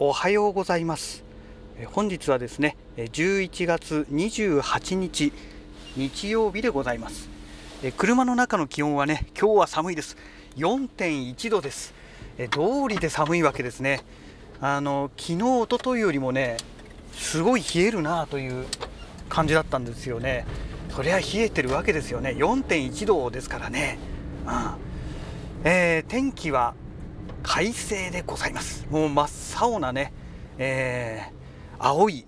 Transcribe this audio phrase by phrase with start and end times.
[0.00, 1.24] おはようございます。
[1.86, 5.32] 本日はですね11月28日
[5.96, 7.28] 日曜日でございます。
[7.96, 10.16] 車の中の気温はね今日は寒いです。
[10.54, 11.94] 4.1度です。
[12.52, 14.02] 道理で寒いわけですね。
[14.60, 16.58] あの昨日一昨日よりもね
[17.12, 18.66] すごい冷えるなという
[19.28, 20.46] 感じだったんですよね。
[20.90, 22.36] そりゃ冷えてるわけですよね。
[22.38, 23.98] 4.1度ですからね、
[24.46, 24.52] うん。
[25.64, 26.74] えー、天気は
[27.42, 28.86] 快晴でございます。
[28.90, 29.28] もう真っ
[29.60, 30.12] 青なね、
[30.58, 32.26] えー、青い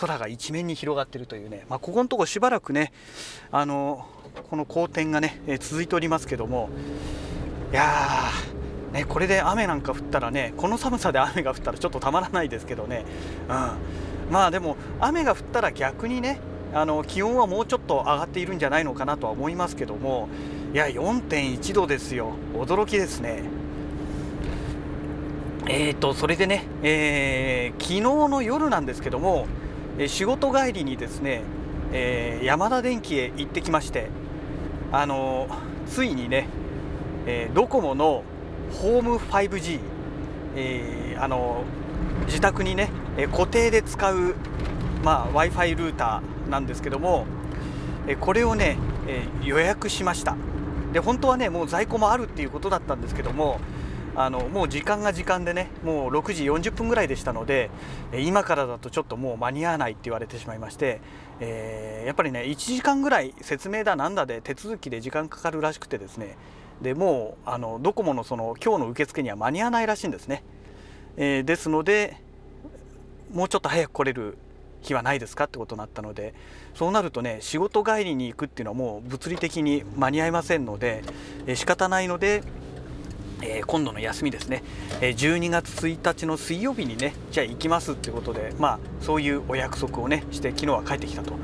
[0.00, 2.92] 空が一面に広がっているというね、まあ、ここのとこしばらくね
[3.50, 4.06] あの
[4.48, 6.68] この好天がね、えー、続いておりますけども。
[7.72, 13.04] いやーね、これで雨なんか降ったらねこの寒さで雨が降ったらちょっとたまらないですけどね、
[13.48, 16.40] うん、まあでも雨が降ったら逆にね
[16.74, 20.28] あの気温はもうちょっと上がっているんじゃないのかなとは思いますけども。
[20.72, 22.32] いや4.1度ですよ。
[22.54, 23.42] 驚きですね。
[25.72, 29.46] えーとそれでね、えー、昨日の夜なんですけども
[29.98, 31.42] え仕事帰りにですね、
[31.92, 34.10] えー、山田電機へ行ってきまして
[34.90, 35.46] あの
[35.86, 36.48] ついにね、
[37.24, 38.24] えー、ドコモの
[38.82, 39.78] ホーム 5G、
[40.56, 41.62] えー、あの
[42.26, 44.34] 自宅にねえ固定で使う、
[45.04, 47.26] まあ、w i f i ルーターなんですけども
[48.08, 50.36] えこれをねえ予約しました。
[50.92, 53.60] で本当はねもう在庫もあるっていうことだったんですけども
[54.24, 57.70] あのもう時間が時間でねもう6時40分ぐらいでしたので
[58.12, 61.00] 今からだとちょっともう間に合わないって言われてしまいまして、
[61.40, 66.36] えー、やっぱりね1時間ぐらい説明だなんだで手続きで時間かかるらしくてですね
[66.82, 70.42] でもうあのドコモのその今日の受付には間に合わないらしいんですね、
[71.16, 72.16] えー、ですので
[73.32, 74.38] もうちょっと早く来れる
[74.82, 76.34] 日はないですかってことになったので
[76.74, 81.02] そうなるとね仕事帰りに行くっていうのはもう物理的に間に合いませんので、
[81.46, 82.42] えー、仕方ないので、
[83.42, 84.62] えー、今度の休みですね、
[85.00, 91.34] えー、12月1日の水曜日にねじゃあ行きますってことでまあそういうお約束をねして昨日は帰ってきたと。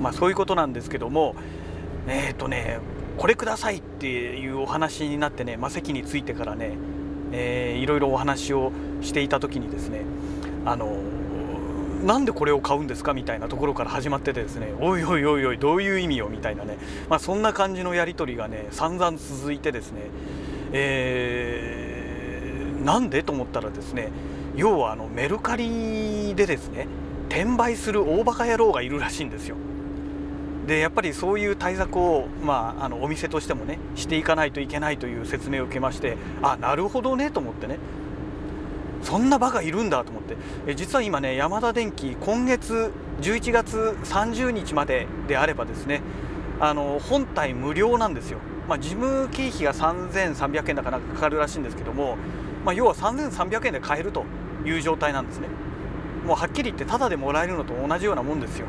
[0.00, 1.34] まあそういうことなんですけども
[2.08, 2.78] えっ、ー、とね
[3.18, 6.72] これくださいっていうお話になってね、まあ、席に着いてからね、
[7.32, 10.02] えー、いろいろお話をしていた時にですね
[10.64, 10.96] あの
[12.02, 16.78] なんでこれを買うんですかみたいなところから始まっててですねおいおいおいおいどういう意味よみたいなね、
[17.10, 20.00] まあ、そんな感じのやり取りがね散々続いてですね、
[20.72, 24.10] えー、なんでと思ったらですね
[24.56, 26.86] 要はあのメルカリでですね
[27.28, 29.56] 転売する大バカ野郎がいるらしいんですよ。
[30.66, 37.78] でやっぱりそういう対策を、まあ、あのお店としてもねしていかないといけないという説明を受けましてあなるほどねと思ってね。
[39.02, 40.36] そんなバカいるんだと思って。
[40.66, 42.92] え実は今ねヤマダ電機今月
[43.22, 46.02] 11月30日までであればですね
[46.60, 48.38] あの本体無料なんですよ、
[48.70, 52.16] まあ、事務経費が3300円だかなんかかかるらしいんですけども、
[52.64, 54.24] まあ、要は3300円で買えると
[54.64, 55.48] いう状態なんですね。
[56.24, 58.66] もうはっきり言ってタダでもらえるのと同じようなもんですよ。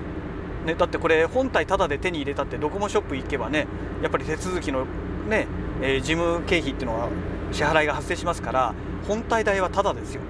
[0.66, 3.68] ね、だってこれ本体タダで手に入れたってドコモショップ行けばね
[4.02, 4.86] やっぱり手続きの
[5.30, 5.46] ね、
[5.84, 7.10] えー、事務経費っていうのは
[7.52, 8.74] 支払いが発生しますから
[9.08, 10.22] 本体代はタダですよ。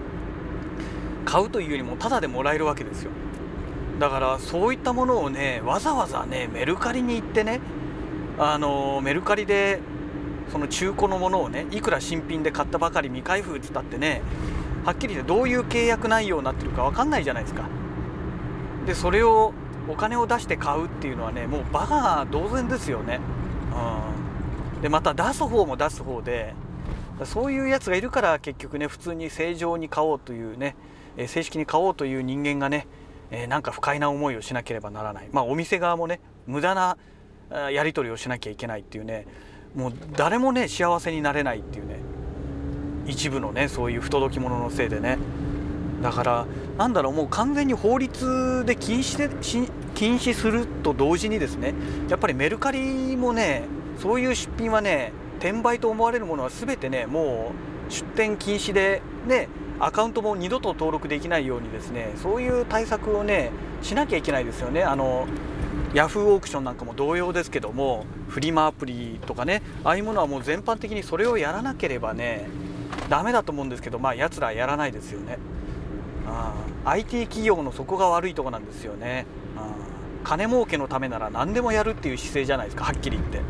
[1.24, 3.12] 買うというよりもタダでもらえるわけですよ。
[4.00, 7.62] だからそういったものをねわざわざねメルカリに行ってね
[8.44, 9.80] あのメルカリで
[10.52, 14.24] その中古のものをねいくら新品で買ったばかり未開封っつったってね
[14.84, 17.70] はっきり言ってどういう契約内容になってるか分かんないじゃないですか。
[18.88, 19.54] でそれを
[19.88, 23.20] お金を出して買うっていうのはねもうバカ同然ですよね、
[24.76, 26.56] うん、でまた出す方も出す方で
[27.26, 30.76] そういうやつがいるから結局ね普通に正常に買おうというね
[31.28, 32.88] 正式に買おうという人間がね
[33.50, 35.30] なんか不快な思いをしなければならない。
[35.32, 36.98] まあお店側もね無駄な
[37.52, 39.26] やり取りをしなきゃいけないっていうね。
[39.76, 42.00] もう誰もね幸せになれないっていうね。
[43.08, 45.18] 一部のねそういう不届き者のせいでね。
[46.02, 46.46] だから
[46.78, 49.30] なんだろうもう完全に法律で禁止で
[49.94, 51.74] 禁止すると同時にですね
[52.10, 53.64] やっぱりメルカリもね
[54.00, 57.52] そういう出品はね転売と思われるものは全てねも
[57.90, 59.48] う出店禁止でね
[59.80, 63.52] アカウントも二度と登録できないようにですねそういう対策をね
[63.82, 64.84] しなきゃいけないですよね。
[64.84, 65.28] あの
[65.94, 72.48] ヤフーオークションなんかも同様ですけどもフリマアプリとかねああいうものはもう全般的にそれをやらなければね
[73.10, 75.38] ダメだと思うんですけどまあやつらやらないですよね。
[76.28, 76.54] あ
[76.86, 79.26] IT 企業の底が悪いとこなんですよね。
[79.58, 79.74] あ
[80.24, 83.42] 金儲けのためなら何でもやるっていう姿勢じゃないですかはっきり言って。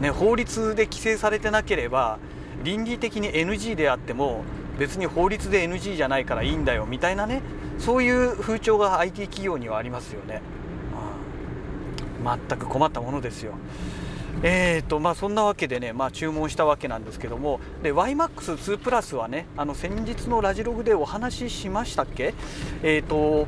[0.00, 2.18] ね、法律で規制されてなければ
[2.64, 4.44] 倫理的に NG であっても
[4.78, 7.42] 別に法律で NG じゃないからいいんだよみたいなね
[7.78, 10.40] そういう風潮が IT 企業にはありますよね、
[12.24, 13.54] 全く困ったものですよ。
[14.42, 22.32] えーとまあ、そんなわけでね、まあ、注文したわけなんですけども YMAX2 プラスはねあの先日のラジログでお話ししましたっけ？
[22.82, 23.46] えーと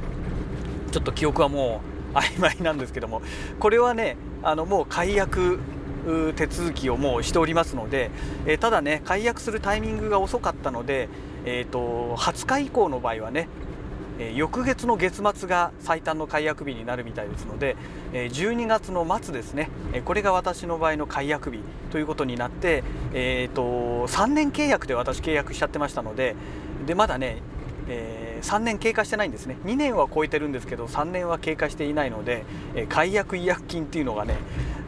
[0.91, 1.81] ちょっと記憶はも
[2.15, 3.23] う曖昧なんですけども
[3.59, 5.61] これはねあのもう解約
[6.37, 8.11] 手続きをもうしておりますので、
[8.45, 11.09] えー、ただね解約するタイミングが遅かったので、
[11.47, 13.49] えーと20日以降の場合はね
[14.23, 17.77] え翌月の月末が最短の解約日になるみたいですので、
[18.13, 21.59] え12月の末ですね、えこれが私の場合の解約日
[21.91, 26.37] ということになって、えーと、3年契約で私契約しちゃってましたので
[26.87, 27.39] でまだね、
[27.89, 29.57] えー、3年経過してないんですね。
[29.65, 34.37] 2年は超えてるんですけど3年は経過していないので、え解約違約金っていうのがね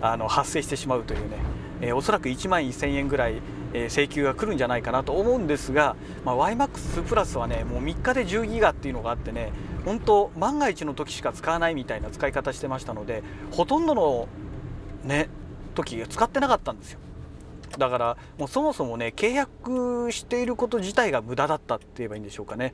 [0.00, 1.36] あの発生してしまうというね、
[1.80, 3.40] え、おそらく1万1000円ぐらい
[3.74, 9.52] え請求が来るんじゃないかなと思うんですが、まあ、YMAX プラスはねもう3日で10ギガっていうのがあってね
[9.84, 14.28] 本当万が一の時しか使わないみたいな使い方してましたのでほとんどの
[15.02, 15.28] ね
[15.74, 17.00] 時使ってなかったんですよ。
[17.76, 22.72] だからもうそもそもね契約していること自体が無駄だったって言えばいいんでしょうかね、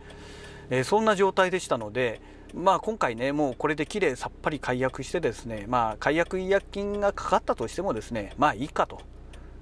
[0.69, 2.20] えー、そんな状態でしたので
[2.55, 9.00] まあ今回ねもうこれできれいさっぱり解約してですねまあ解約違約金がかかったとしてもですねまあいいかと。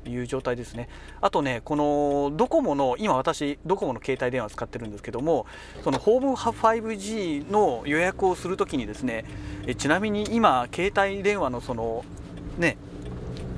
[0.07, 0.89] いう状態ですね。
[1.21, 5.47] あとねこのドコモの今私ドコモの携帯電話使ってるんですけども
[5.85, 9.25] そのホーム 5G の予約をするときにですね
[9.67, 12.05] えちなみに今携帯電話のその
[12.59, 12.77] ね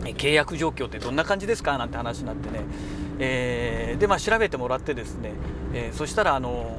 [0.02, 1.76] 契約状況ってどんな感じですか？
[1.78, 2.60] なんて話になってね、
[3.18, 5.32] えー、でまあ調べてもらってですね、
[5.74, 6.78] えー、そしたらあの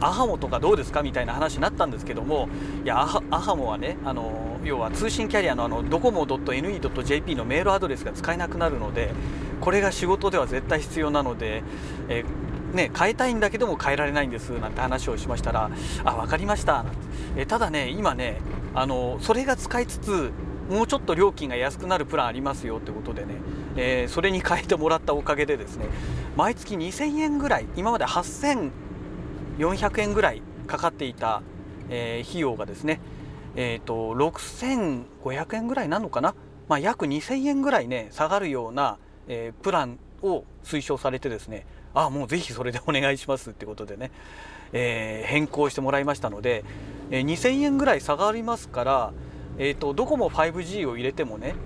[0.00, 1.02] アハモとかどうですか？
[1.02, 2.48] みたいな話になったんですけども
[2.84, 3.06] いやア
[3.40, 9.12] ハモはねあの要は通信キャリアのあのドコモ .ne.jp のメールアドレスが使えなくなるので
[9.60, 11.62] これが仕事では絶対必要なので、
[12.08, 15.70] えー、ね、変えたいんだけども変えられないんですなんて話をしましたら
[16.04, 16.84] 「あ分かりました」、
[17.36, 18.40] えー、ただね今ね
[18.74, 20.32] あのそれが使いつつ
[20.68, 23.36] もうちょっと料金が安くなるプランありますよってことでね、
[23.76, 25.86] えー、それに変えてもらったおかげでですね
[26.36, 31.42] 毎月2000円ぐらい今まで8400円ぐらいかかっていた、
[31.88, 33.00] えー、費用がですね、
[33.60, 36.36] えーと、6500円ぐらいなのかな、
[36.68, 44.12] まあ、約2000円ぐらいね下がるような、えー、プランを推奨されてですねああもうぜひそれでお願いしますってことでね、
[44.72, 46.64] えー、変更してもらいましたので、
[47.10, 49.12] えー、2000円ぐらい下がりますから、
[49.58, 51.56] えーと、どこも 5G を入れてもね、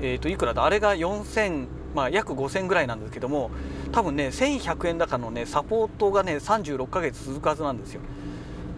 [0.00, 0.64] えーといくらだ？
[0.64, 1.66] あれが4000
[1.96, 3.50] まあ、約5000ぐらいなんですけども
[3.90, 8.02] 多分ね1100円高のねサポートがね36ヶ月続くはずなんですよ。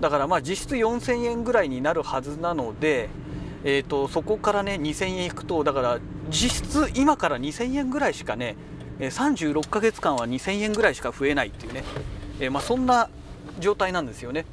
[0.03, 3.09] だからまあ実質4000円ぐらいになるはずなので、
[3.63, 8.57] えーと、そこからね2000円いくとだから実質今から2000円ぐらいしかね
[8.99, 11.85] 36ヶ月間は2000円ぐらいしか増えないっていうね、
[12.41, 13.11] えー、まあ、そんな
[13.61, 14.45] 状態なんですよね。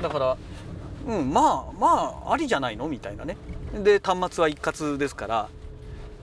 [0.00, 0.36] だから
[1.06, 2.88] うんまあまあありじゃないの？
[2.88, 3.36] みたいなね。
[3.84, 5.48] で端末は一括ですから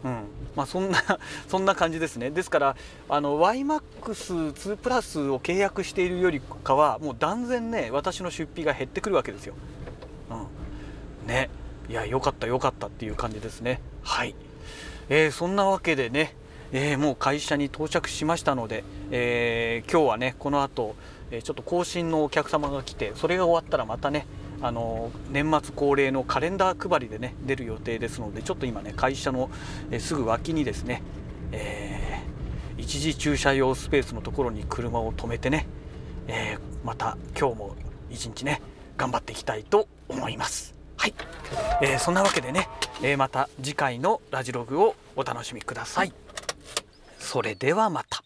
[0.03, 0.23] うん。
[0.55, 1.01] まあ、そんな
[1.47, 2.29] そんな感じですね。
[2.31, 2.75] ですから
[3.09, 9.53] あの YMAX2 プラスを契約しているよりかはもう断然ね私の出費が減ってくるわけですよ、
[10.29, 11.49] うん、ね。
[11.89, 13.79] いや良かった良かったっていう感じですね。
[14.03, 14.35] はい、
[15.09, 16.35] えー、そんなわけでね、
[16.71, 20.95] えー、もう会社に到着しましたので、えー、今日はねこの後
[21.31, 24.25] ちょっと更新のお客様が来てそれが終わったらまたね
[24.61, 29.49] あの年末恒例のカレンダー配りでね出る予定ですのでちょっと今ね会社の
[29.91, 31.01] えすぐ脇にですね、
[31.51, 35.67] えー、一時駐車用スペースのところに車を止めてね、
[36.27, 37.75] えー、また今日も
[38.09, 38.61] 一日ね
[38.97, 40.75] 頑張っていきたいと思います。
[40.97, 41.13] はい、
[41.81, 42.69] えー、そんなわけでね、
[43.03, 46.13] えまた次回のラジログをお楽しみください。
[47.19, 48.24] それではまた。